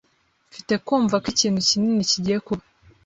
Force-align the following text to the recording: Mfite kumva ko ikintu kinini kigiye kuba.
Mfite 0.49 0.73
kumva 0.85 1.15
ko 1.23 1.27
ikintu 1.33 1.59
kinini 1.67 2.09
kigiye 2.11 2.37
kuba. 2.45 2.63